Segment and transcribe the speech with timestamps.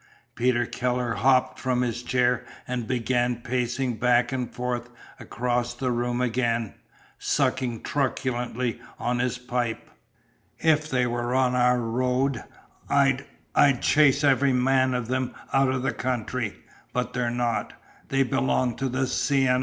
[0.33, 4.89] Peter Keller hopped from his chair and began pacing back and forth
[5.19, 6.73] across the room again,
[7.19, 9.91] sucking truculently on his pipe.
[10.57, 12.43] "If they were on our road
[12.89, 16.55] I'd I'd chase every man of them out of the country.
[16.93, 17.73] But they're not.
[18.09, 19.59] They belong to the C.N.R.